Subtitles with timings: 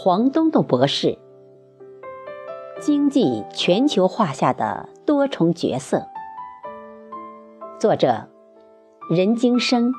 [0.00, 1.18] 黄东东博士，
[2.80, 6.06] 经济全球化下的多重角色。
[7.80, 8.28] 作者：
[9.10, 9.92] 任京生，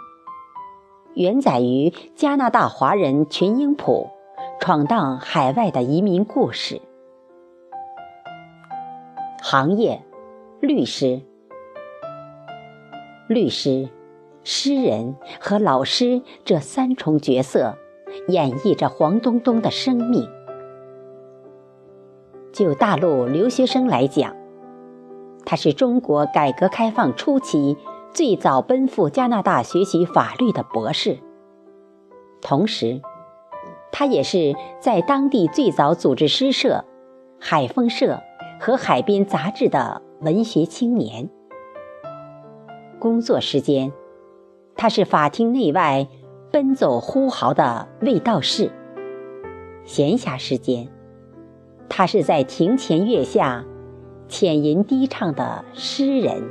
[1.15, 4.07] 原载于加拿大华人群英谱
[4.61, 6.81] 闯荡海外的移民故事。
[9.41, 10.01] 行业：
[10.61, 11.21] 律师。
[13.27, 13.89] 律师、
[14.45, 17.75] 诗人和老师这三重角色。
[18.27, 20.29] 演绎着黄东东的生命。
[22.51, 24.35] 就大陆留学生来讲，
[25.45, 27.77] 他是中国改革开放初期
[28.11, 31.19] 最早奔赴加拿大学习法律的博士，
[32.41, 33.01] 同时，
[33.91, 36.83] 他也是在当地最早组织诗社、
[37.39, 38.19] 海风社
[38.59, 41.29] 和海边杂志的文学青年。
[42.99, 43.93] 工作时间，
[44.75, 46.07] 他是法庭内外。
[46.51, 48.71] 奔走呼号的卫道士。
[49.83, 50.87] 闲暇时间，
[51.87, 53.65] 他是在庭前月下
[54.27, 56.43] 浅吟低唱的诗人。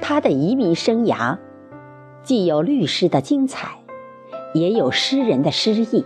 [0.00, 1.38] 他的移民生涯，
[2.22, 3.78] 既有律师的精彩，
[4.54, 6.04] 也有诗人的诗意，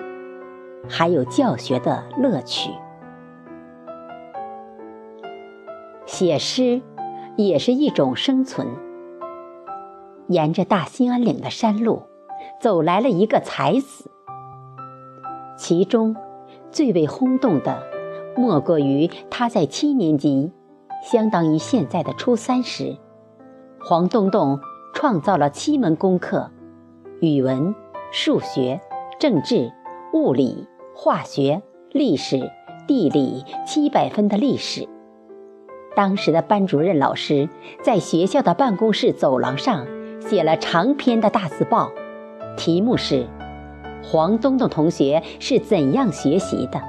[0.89, 2.71] 还有教学的乐趣。
[6.07, 6.83] 写诗
[7.37, 8.69] 也是一种生存。
[10.29, 12.03] 沿着大兴安岭的山路，
[12.61, 14.11] 走来了一个才子。
[15.57, 16.17] 其中
[16.71, 17.83] 最为轰动的，
[18.37, 20.51] 莫过于他在七年级，
[21.03, 22.97] 相当于现在的初三时，
[23.85, 24.59] 黄东东
[24.95, 26.51] 创造了七门功课：
[27.21, 27.75] 语文、
[28.11, 28.81] 数学、
[29.21, 29.71] 政治、
[30.13, 30.67] 物理、
[30.97, 32.51] 化学、历史、
[32.89, 34.89] 地理七百分的历史。
[35.95, 37.49] 当时的班主任老师
[37.83, 39.87] 在学校的办公室走廊上。
[40.27, 41.93] 写了长篇的大字报，
[42.57, 43.27] 题目是
[44.03, 46.83] “黄东东同学是怎样学习的”。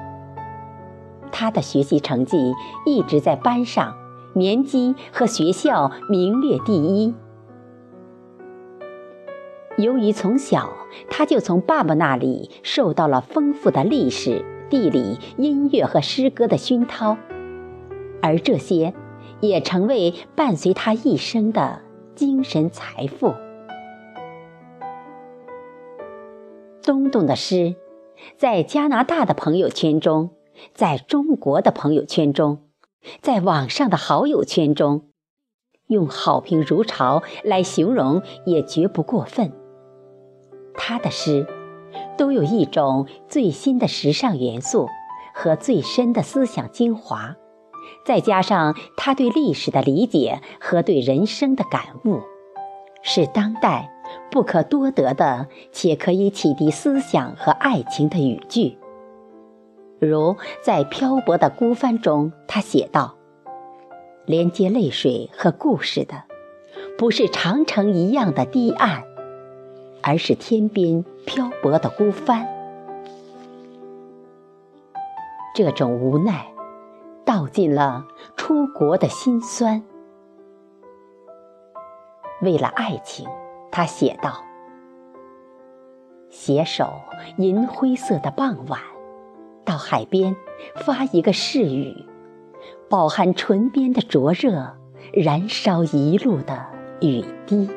[1.32, 2.54] 他的学习成绩
[2.86, 3.94] 一直在班上
[4.34, 7.14] 年级和学校名列第一。
[9.78, 10.70] 由于从小
[11.10, 17.18] 他就从爸爸那里受到了丰富的历史、地理、音乐和诗歌的熏陶，
[18.22, 18.94] 而这些
[19.42, 21.82] 也成为伴随他一生的。
[22.16, 23.34] 精神财富。
[26.82, 27.76] 东东的诗，
[28.38, 30.30] 在加拿大的朋友圈中，
[30.74, 32.60] 在中国的朋友圈中，
[33.22, 35.10] 在网上的好友圈中，
[35.88, 39.52] 用好评如潮来形容也绝不过分。
[40.76, 41.48] 他的诗，
[42.18, 44.88] 都有一种最新的时尚元素
[45.34, 47.36] 和最深的思想精华。
[48.06, 52.22] 再加上他对历史的理解和对人生的感悟，
[53.02, 53.92] 是当代
[54.30, 58.78] 不可多得的且可以启迪思想和爱情的语句。
[60.00, 63.16] 如在《漂泊的孤帆》中，他写道
[64.28, 66.26] ：“连接泪水和故事的，
[67.00, 69.04] 不是长城一样的堤岸，
[70.04, 72.48] 而是天边漂泊的孤帆。”
[75.56, 76.55] 这种无奈。
[77.56, 78.06] 尽了
[78.36, 79.82] 出国的辛酸。
[82.42, 83.26] 为了爱情，
[83.72, 84.44] 他写道
[86.30, 86.92] ：“携手
[87.38, 88.82] 银灰色的傍晚，
[89.64, 90.36] 到海边
[90.86, 91.96] 发一个誓语，
[92.90, 94.76] 饱含唇边的灼热，
[95.14, 96.66] 燃烧一路的
[97.00, 97.70] 雨滴。”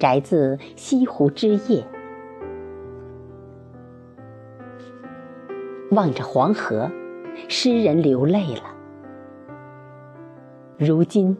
[0.00, 1.86] 摘自《西湖之夜》，
[5.94, 6.90] 望着黄河。
[7.48, 8.62] 诗人流泪了。
[10.78, 11.36] 如今，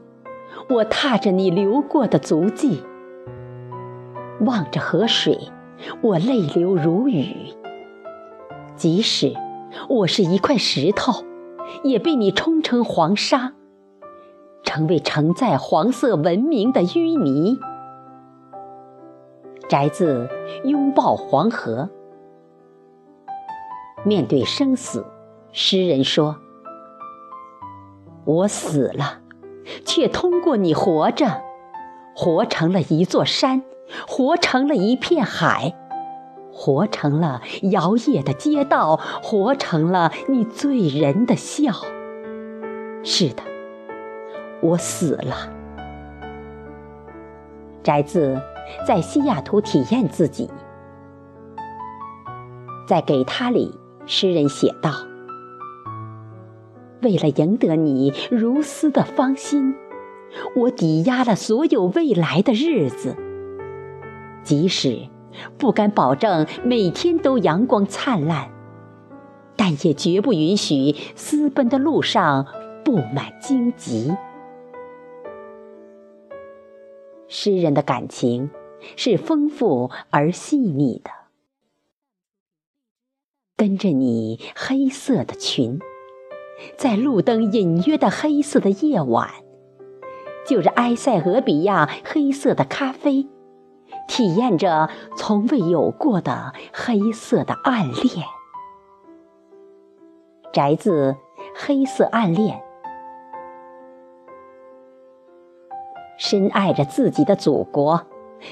[0.69, 2.83] 我踏着你流过的足迹，
[4.41, 5.39] 望着河水，
[6.03, 7.55] 我泪流如雨。
[8.77, 9.35] 即使
[9.89, 11.25] 我是一块石头，
[11.83, 13.53] 也被你冲成黄沙，
[14.63, 17.59] 成为承载黄色文明的淤泥。
[19.69, 20.29] 摘自
[20.65, 21.89] 《拥抱黄河》。
[24.05, 25.05] 面对生死。
[25.53, 26.37] 诗人说
[28.25, 29.19] ：“我死了，
[29.85, 31.43] 却通过你活着，
[32.15, 33.63] 活成了一座山，
[34.07, 35.75] 活成了一片海，
[36.53, 41.73] 活成了摇曳的街道，活成了你醉人的笑。
[43.03, 43.43] 是的，
[44.63, 45.53] 我死了。”
[47.83, 48.37] 摘自
[48.87, 50.47] 《在西雅图体验自己》。
[52.87, 53.75] 在给他里，
[54.07, 55.10] 诗人写道。
[57.03, 59.75] 为了赢得你如斯的芳心，
[60.57, 63.17] 我抵押了所有未来的日子。
[64.43, 65.09] 即使
[65.59, 68.51] 不敢保证每天都阳光灿烂，
[69.57, 72.47] 但也绝不允许私奔的路上
[72.85, 74.13] 布满荆棘。
[77.29, 78.51] 诗人的感情
[78.97, 81.11] 是丰富而细腻的，
[83.57, 85.79] 跟着你黑色的裙，
[86.77, 89.31] 在路灯隐约的黑色的夜晚，
[90.47, 93.29] 就着埃塞俄比亚黑色的咖啡。
[94.07, 98.27] 体验着从未有过的黑色的暗恋。
[100.53, 101.13] 宅自
[101.55, 102.59] 《黑色暗恋》，
[106.19, 108.05] 深爱着自己的祖国，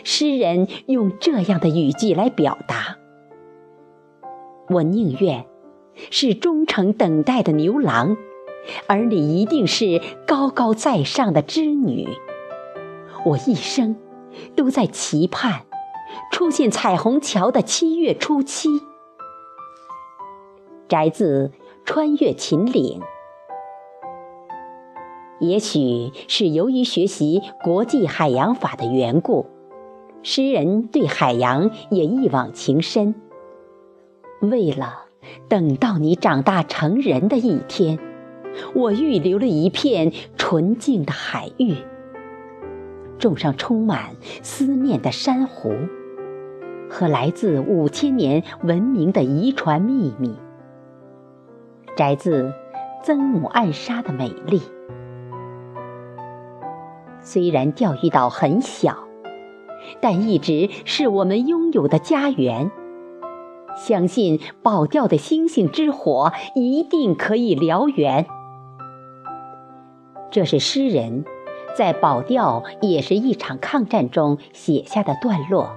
[0.05, 2.97] 诗人用这样的语句来表达：
[4.69, 5.45] 我宁愿
[6.11, 8.17] 是中诚等待的牛郎，
[8.87, 12.07] 而你一定是高高在上的织女。
[13.25, 13.97] 我一生。
[14.55, 15.63] 都在期盼
[16.31, 18.69] 出现彩虹桥的七月初七。
[20.87, 21.49] 摘自
[21.85, 23.01] 《穿越秦岭》。
[25.41, 29.47] 也许是由于学习国际海洋法的缘故，
[30.23, 33.17] 诗人对海洋也一往情深。
[34.41, 35.07] 为了
[35.49, 37.99] 等到你长大成人的一天，
[38.75, 41.77] 我预留了一片纯净的海域。
[43.19, 44.11] 种上充满
[44.43, 45.73] 思念的珊瑚，
[46.89, 50.37] 和来自五千年文明的遗传秘密。
[51.97, 52.45] 摘自
[53.03, 54.61] 《曾母暗沙的美丽》。
[57.21, 58.97] 虽然钓鱼岛很小，
[60.01, 62.71] 但一直是我们拥有的家园。
[63.79, 68.27] 相信保钓的星星之火一定可以燎原。
[70.31, 71.25] 这是诗人。
[71.77, 75.77] 在保钓也是一场抗战中写下的段落。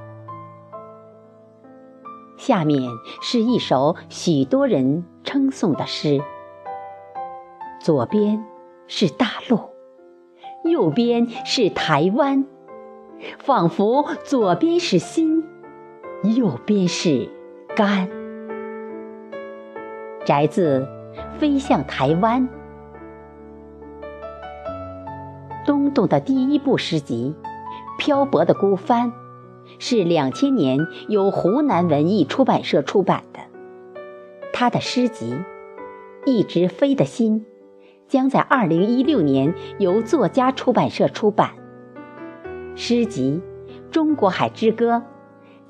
[2.38, 2.90] 下面
[3.22, 6.20] 是一首许多人称颂的诗：
[7.80, 8.44] 左边
[8.88, 9.60] 是大陆，
[10.64, 12.46] 右边是台湾，
[13.38, 15.44] 仿佛左边是心，
[16.24, 17.30] 右边是
[17.76, 18.10] 肝。
[20.26, 20.86] 摘自
[21.40, 22.48] 《飞向台湾》。
[25.66, 27.34] 东东的第一部诗集
[27.98, 29.10] 《漂泊的孤帆》，
[29.80, 33.40] 是两千年由湖南文艺出版社出版的。
[34.52, 35.34] 他的诗集
[36.26, 37.40] 《一直飞的心》
[38.08, 41.52] 将在二零一六年由作家出版社出版。
[42.76, 43.42] 诗集
[43.92, 44.98] 《中国海之歌》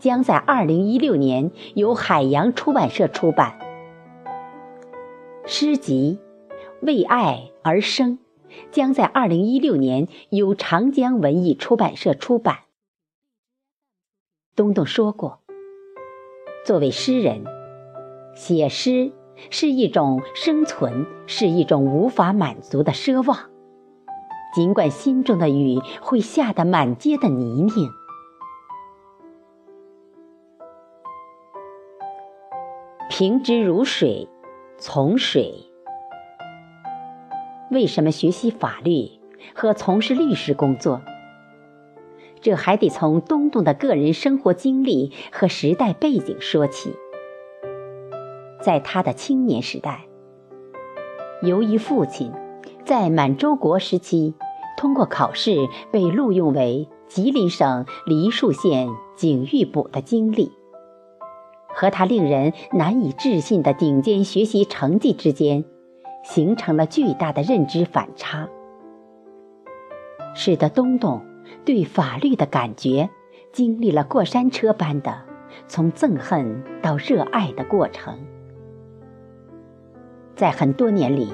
[0.02, 3.58] 将在二零一六年由海洋出版社出版。
[5.46, 6.20] 诗集
[6.86, 8.18] 《为爱而生》。
[8.70, 12.60] 将在二零一六年由长江文艺出版社出版。
[14.58, 15.40] 东东说过
[16.68, 17.46] ：“作为诗人，
[18.36, 19.14] 写诗
[19.50, 23.50] 是一种生存，是一种无法满足的奢望。
[24.54, 27.90] 尽管心中的雨会下得满街的泥泞，
[33.14, 34.30] 平之如水，
[34.78, 35.54] 从水。”
[37.70, 39.10] 为什么学习法律
[39.54, 41.02] 和从事律师工作？
[42.40, 46.96] 这还得从东东的个人生活经历和时代背景说起。
[48.62, 50.06] 在他的青年时代，
[51.42, 52.32] 由于父亲
[52.86, 54.36] 在满洲国时期
[54.78, 58.88] 通过考试被录用为吉林省梨树县
[59.18, 60.54] 警狱部的经历，
[61.74, 65.64] 和他令人难以置信的顶尖学习成绩之间。
[66.24, 68.48] 形成了巨大的认知反差，
[70.36, 71.20] 使得东东
[71.66, 73.10] 对法律的感觉
[73.52, 75.24] 经历了过山车般的
[75.68, 78.20] 从憎恨到热爱的过程。
[80.36, 81.28] 在很多年里，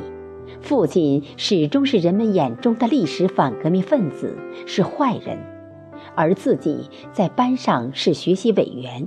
[0.62, 5.38] 父亲始终是人们眼中的历史反革命分子，是坏人，
[6.16, 9.06] 而自己在班上是学习委员，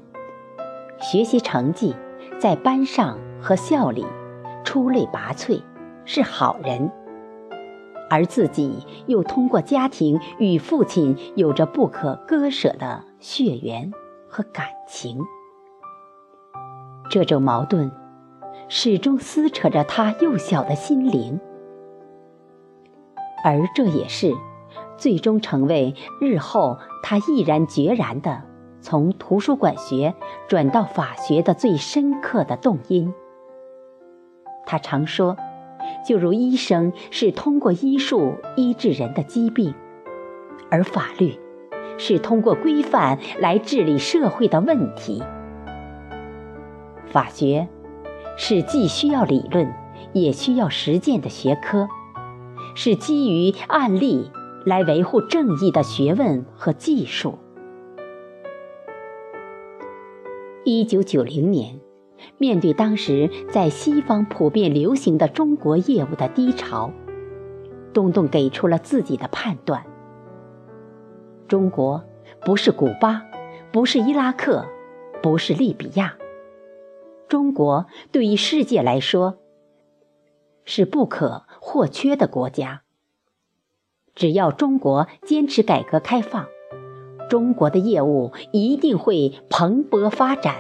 [1.01, 1.95] 学习成绩
[2.39, 4.07] 在班上和校里
[4.65, 5.63] 出类拔萃。
[6.07, 6.91] 是好人，
[8.09, 13.93] 而自己又通过家庭与父亲有着不可割舍的血缘
[14.29, 15.21] 和感情，
[17.11, 17.93] 这种矛盾
[18.69, 21.39] 始终撕扯着他幼小的心灵，
[23.45, 24.35] 而这也是
[24.97, 28.43] 最终成为日后他毅然决然的
[28.81, 30.15] 从图书馆学
[30.49, 33.13] 转到法学的最深刻的动因。
[34.67, 35.37] 他常说。
[36.07, 39.75] 就如医生是通过医术医治人的疾病，
[40.71, 41.39] 而法律
[41.99, 45.23] 是通过规范来治理社会的问题。
[47.07, 47.69] 法学
[48.37, 49.73] 是既需要理论
[50.13, 51.89] 也需要实践的学科，
[52.75, 54.31] 是基于案例
[54.65, 57.39] 来维护正义的学问和技术。
[60.63, 61.81] 一九九零年，
[62.37, 66.93] 面对当时在西方普遍流行的中国业务的低潮，
[67.95, 69.87] 东东给出了自己的判断：
[71.49, 72.05] 中国
[72.45, 73.25] 不是古巴，
[73.73, 74.67] 不是伊拉克，
[75.23, 76.19] 不是利比亚。
[77.27, 79.39] 中国对于世界来说
[80.67, 82.83] 是不可或缺的国家。
[84.15, 86.47] 只要中国坚持改革开放。
[87.31, 90.57] 中国的业务一定会蓬勃发展。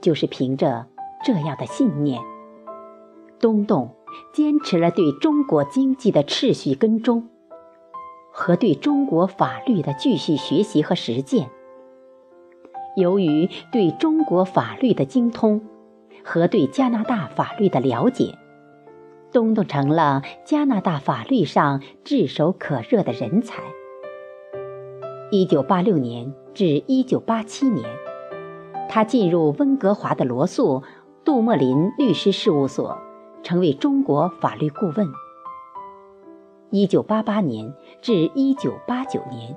[0.00, 0.86] 就是凭着
[1.24, 2.22] 这样的信念，
[3.40, 3.90] 东东
[4.32, 7.28] 坚持了对中国经济的持续跟踪，
[8.32, 11.50] 和对中国法律的继续学习和实践。
[12.96, 15.60] 由于对中国法律的精通
[16.24, 18.38] 和对加拿大法律的了解，
[19.32, 23.60] 东东成了加拿大法律上炙手可热的人才。
[25.32, 27.84] 一九八六年至一九八七年，
[28.88, 30.80] 他进入温哥华的罗素·
[31.24, 32.96] 杜莫林律师事务所，
[33.42, 35.08] 成为中国法律顾问。
[36.70, 39.56] 一九八八年至一九八九年，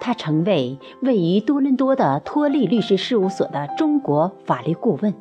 [0.00, 5.14] 他成为位于多伦多的托利律师事务所的中国法律顾问。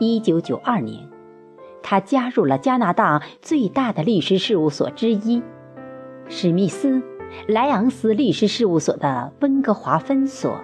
[0.00, 1.08] 一九九二年，
[1.82, 5.42] 他加入了加拿大最大的律师事务所之一——
[6.28, 7.02] 史密斯。
[7.46, 10.60] 莱昂斯律师事务所的温哥华分所，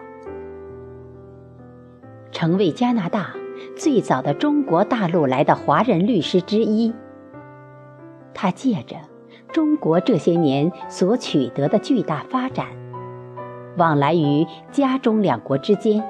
[2.32, 3.34] 成为加拿大
[3.76, 6.92] 最早的中国大陆来的华人律师之一。
[8.34, 8.96] 他借着
[9.52, 12.66] 中国这些年所取得的巨大发展，
[13.76, 16.02] 往来于加中两国之间，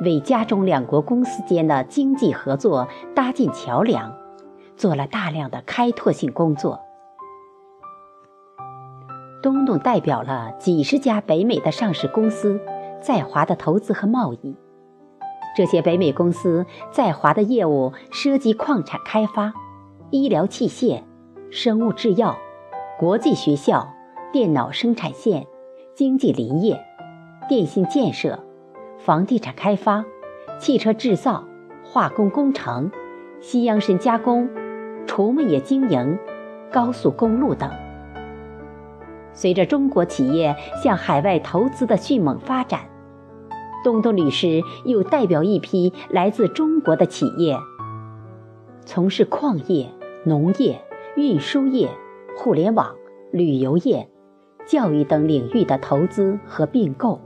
[0.00, 4.12] 为加中两国公司间的经济合作搭建桥梁，
[4.76, 6.80] 做了大量的开拓性工作。
[9.46, 12.60] 东东代表了几十家北美的上市公司
[13.00, 14.56] 在华的投资和贸易。
[15.56, 19.54] 这些北美公司在华的业务涉及矿产开发、
[20.10, 21.00] 医疗器械、
[21.52, 22.36] 生物制药、
[22.98, 23.88] 国际学校、
[24.32, 25.46] 电脑生产线、
[25.94, 26.84] 经济林业、
[27.48, 28.44] 电信建设、
[28.98, 30.04] 房地产开发、
[30.58, 31.44] 汽车制造、
[31.84, 32.90] 化工工程、
[33.40, 34.50] 西洋参加工、
[35.06, 36.18] 畜牧业经营、
[36.72, 37.85] 高速公路等。
[39.36, 42.80] 随着中国企业向海外投资的迅猛发展，
[43.84, 47.54] 东东律师又代表一批来自中国的企业，
[48.86, 49.88] 从事矿业、
[50.24, 50.80] 农业、
[51.16, 51.90] 运输业、
[52.34, 52.96] 互联网、
[53.30, 54.08] 旅游业、
[54.66, 57.20] 教育等领域的投资和并购。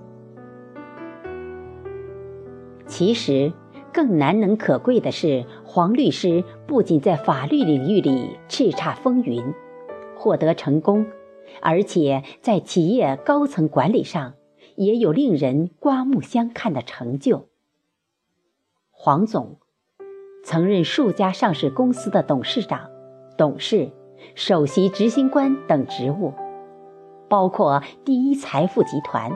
[2.87, 3.53] 其实，
[3.93, 9.41] 更难能可贵的是，黄律师不仅在法律领域里叱咤风云，
[10.17, 11.07] 获得成功。
[11.61, 14.35] 而且在企业高层管理上，
[14.77, 17.49] 也有令人刮目相看的成就。
[18.91, 19.59] 黄总
[20.45, 22.91] 曾任数家上市公司的董事长、
[23.37, 23.91] 董事、
[24.35, 26.33] 首席执行官等职务，
[27.29, 29.33] 包括第一财富集团、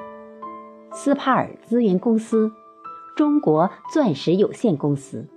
[0.93, 2.53] 斯帕尔资源公司、
[3.17, 5.29] 中国钻石有限公司、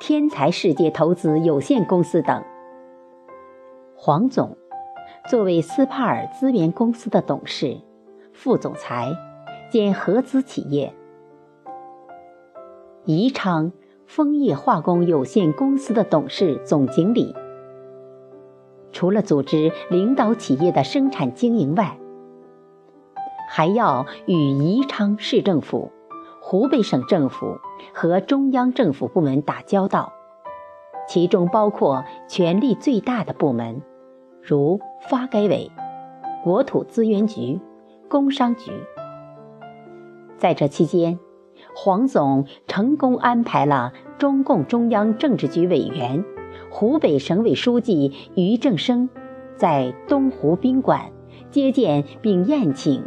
[0.00, 2.42] 天才世界投资有限公司等。
[3.96, 4.56] 黄总。
[5.26, 7.80] 作为斯帕尔资源公司的董事、
[8.34, 9.16] 副总裁
[9.70, 10.92] 兼合资企业，
[13.06, 13.72] 宜昌
[14.06, 17.34] 枫叶化工有限公司的董事总经理，
[18.92, 21.96] 除了组织领导企业的生产经营外，
[23.48, 25.90] 还要与宜昌市政府、
[26.42, 27.56] 湖北省政府
[27.94, 30.12] 和中央政府部门打交道，
[31.08, 33.80] 其中包括权力最大的部门。
[34.46, 35.70] 如发改委、
[36.42, 37.58] 国土资源局、
[38.10, 38.70] 工商局，
[40.36, 41.18] 在这期间，
[41.74, 46.22] 黄总成功安排了中共中央政治局委员、
[46.68, 49.08] 湖北省委书记于正声
[49.56, 51.10] 在东湖宾馆
[51.50, 53.02] 接见并宴请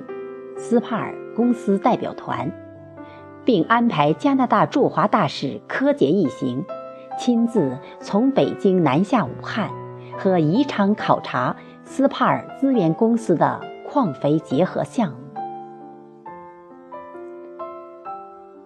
[0.57, 2.51] 斯帕尔公司代表团，
[3.45, 6.65] 并安排加拿大驻华大使柯洁一行
[7.15, 9.69] 亲自从北京南下武汉。
[10.17, 15.17] 和宜昌考察斯帕尔资源公司的矿肥结合项目。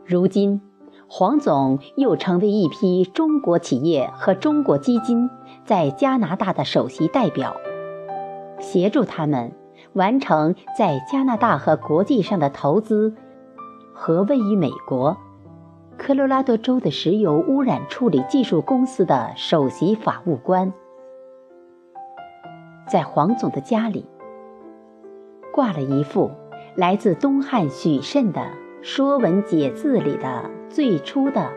[0.06, 0.62] 如今，
[1.08, 5.30] 黄总又成为一批中国企业和中国基金
[5.66, 7.56] 在加拿大的首席代表，
[8.60, 9.54] 协助他们
[9.94, 13.14] 完成在加拿大和国际上的投资，
[13.94, 15.18] 和位于美国
[15.98, 20.74] 科罗拉多州的石油污染处理技术公司的首席法务官。
[22.92, 24.06] 在黄总的家里，
[25.54, 26.30] 挂了一幅
[26.76, 28.42] 来自东汉许慎的
[28.82, 31.50] 《说文解字》里的最初的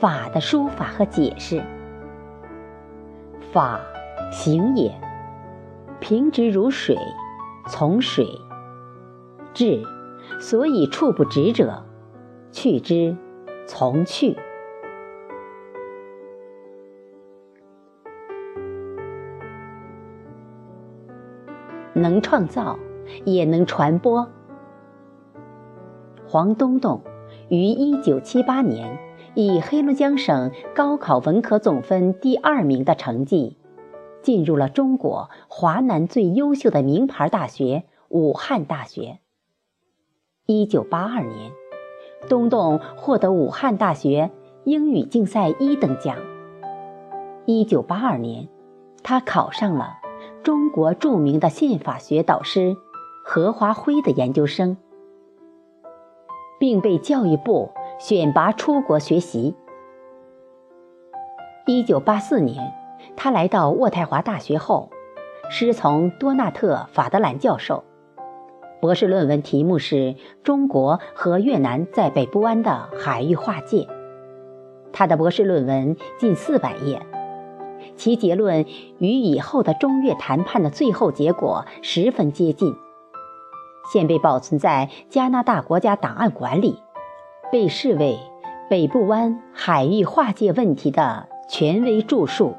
[0.00, 1.62] 法的书法和解释
[3.52, 3.80] ：“法，
[4.32, 4.92] 行也，
[6.00, 6.96] 平直如水，
[7.68, 8.26] 从水
[9.54, 9.84] 至，
[10.40, 11.84] 所以处不直者，
[12.50, 13.16] 去之，
[13.64, 14.36] 从去。”
[22.00, 22.78] 能创造，
[23.24, 24.28] 也能传播。
[26.26, 27.00] 黄东东
[27.48, 28.98] 于一九七八年
[29.34, 33.56] 以黑龙江省高考文科总分第二名的成绩，
[34.22, 39.18] 进入了中国华南最优秀的名牌大学——武汉大学。
[40.46, 41.52] 一九八二年，
[42.28, 44.30] 东东获得武汉大学
[44.64, 46.16] 英语竞赛一等奖。
[47.46, 48.48] 一九八二年，
[49.02, 49.99] 他考上了。
[50.42, 52.76] 中国著名的宪法学导师
[53.24, 54.78] 何华辉的研究生，
[56.58, 59.54] 并被教育部选拔出国学习。
[61.66, 62.72] 一九八四年，
[63.16, 64.90] 他来到渥太华大学后，
[65.50, 67.84] 师从多纳特·法德兰教授，
[68.80, 73.86] 博士论文题目是中国和越南在北部湾的海域划界。
[74.90, 77.00] 他的博士论文近四百页。
[77.96, 78.64] 其结论
[78.98, 82.74] 与以后的中越谈判的最后结果十分接近，
[83.92, 86.78] 现被保存在加拿大国家档案馆里，
[87.50, 88.18] 被视为
[88.68, 92.54] 北部湾海域划界问题的权威著述。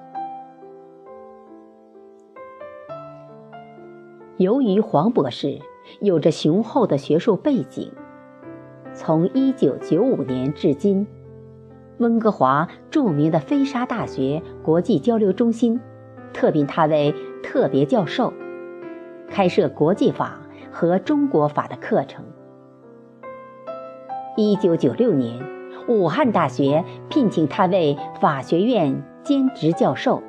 [4.37, 5.59] 由于黄博士
[5.99, 7.91] 有着雄厚的学术背景，
[8.93, 11.07] 从1995年至今。
[12.01, 15.79] 温哥华著名的菲沙大学国际交流中心
[16.33, 18.33] 特聘他为特别教授，
[19.29, 22.25] 开设国际法和中国法的课程。
[24.35, 25.45] 一九九六年，
[25.87, 30.23] 武汉大学聘请他为法学院兼职教授，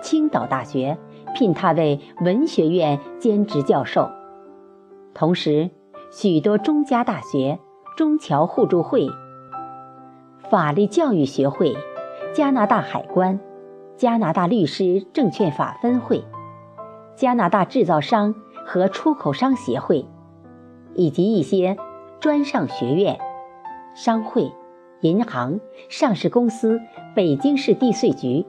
[0.00, 0.96] 青岛大学
[1.34, 4.08] 聘他为文学院兼职教授，
[5.12, 5.70] 同时，
[6.12, 7.58] 许多中加大学、
[7.96, 9.08] 中侨互助会。
[10.50, 11.74] 法律教育学会、
[12.34, 13.40] 加拿大海关、
[13.96, 16.22] 加拿大律师证券法分会、
[17.16, 18.34] 加拿大制造商
[18.66, 20.04] 和出口商协会，
[20.94, 21.76] 以及一些
[22.20, 23.18] 专上学院、
[23.94, 24.52] 商会、
[25.00, 26.78] 银行、上市公司、
[27.14, 28.44] 北京市地税局、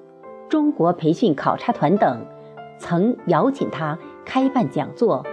[0.49, 2.25] 中国培训考察团等，
[2.77, 5.25] 曾邀请他开办讲座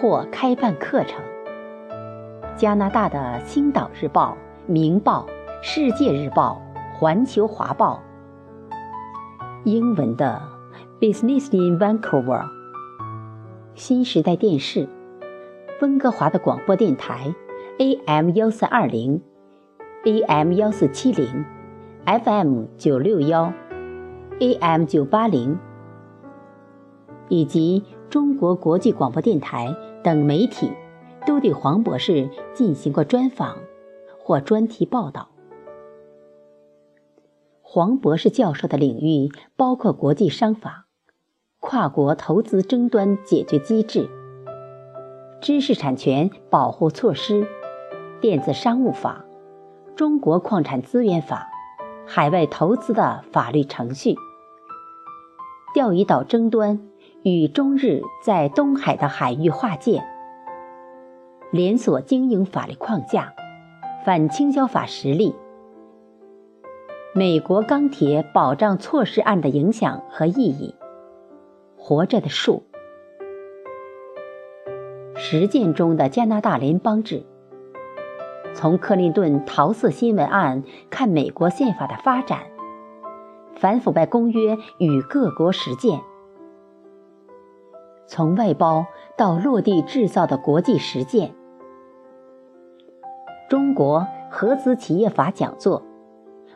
[0.00, 1.22] 或开办课程。
[2.56, 4.36] 加拿大的《星岛日报》
[4.72, 5.24] 《明报》。
[5.64, 6.60] 《世界日报》
[6.98, 8.02] 《环球华报》，
[9.64, 10.42] 英文的
[11.00, 12.42] 《Business in Vancouver》，
[13.76, 14.88] 新时代电视，
[15.80, 17.32] 温哥华的广播电台
[17.78, 19.22] ，AM 幺四二零
[20.04, 21.44] ，AM 幺四七零
[22.06, 23.52] ，FM 九六幺
[24.40, 25.56] ，AM 九八零，
[27.28, 29.72] 以及中国国际广播电台
[30.02, 30.72] 等媒体，
[31.24, 33.58] 都对黄博士进行过专访
[34.18, 35.28] 或专题报道。
[37.74, 40.88] 黄博士教授的领域包括国际商法、
[41.58, 44.10] 跨国投资争端解决机制、
[45.40, 47.48] 知识产权保护措施、
[48.20, 49.24] 电子商务法、
[49.96, 51.48] 中国矿产资源法、
[52.06, 54.16] 海外投资的法律程序、
[55.74, 56.78] 钓鱼岛争端
[57.22, 60.04] 与中日在东海的海域划界、
[61.50, 63.32] 连锁经营法律框架、
[64.04, 65.34] 反倾销法实例。
[67.14, 70.74] 美国钢铁保障措施案的影响和意义，
[71.76, 72.62] 活着的树，
[75.14, 77.22] 实践中的加拿大联邦制，
[78.54, 82.44] 从克林顿桃色新闻案看美国宪法的发展，
[83.56, 86.00] 反腐败公约与各国实践，
[88.06, 88.86] 从外包
[89.18, 91.34] 到落地制造的国际实践，
[93.50, 95.82] 中国合资企业法讲座。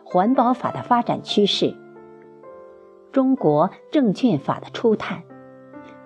[0.08, 1.74] 环保法的发展趋势，
[3.10, 5.24] 中国证券法的初探，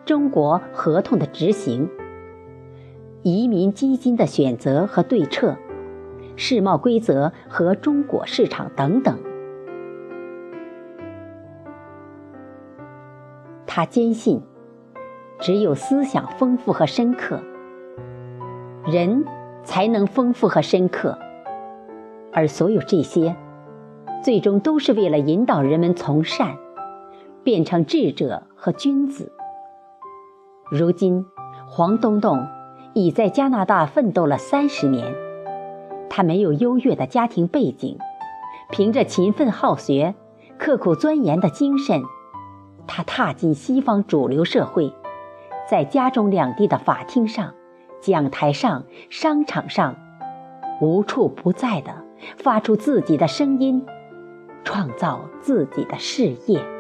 [0.07, 1.87] 中国合同的执行，
[3.23, 5.55] 移民基金的选择和对策，
[6.35, 9.19] 世贸规则和中国市场等等。
[13.67, 14.41] 他坚信，
[15.39, 17.39] 只有思想丰富和深刻，
[18.87, 19.27] 人
[19.63, 21.19] 才能丰富和深刻。
[22.33, 23.37] 而所有这些，
[24.23, 26.59] 最终都是为了引导人们从善，
[27.43, 29.33] 变成智者和君子。
[30.71, 31.25] 如今，
[31.67, 32.47] 黄东东
[32.93, 35.15] 已在加拿大奋斗了三十年，
[36.11, 37.97] 他没有优越的家庭背景，
[38.71, 40.15] 凭着勤奋好学、
[40.59, 42.03] 刻苦钻研的精神，
[42.87, 44.93] 他踏进西方主流社会，
[45.69, 47.55] 在家中两地的法庭上、
[48.03, 49.97] 讲台上、商场上，
[50.83, 52.05] 无处不在的。
[52.37, 53.83] 发出自己的声音，
[54.65, 56.80] 创造自己的事业。